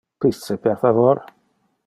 [0.25, 1.23] "Pisce, per favor."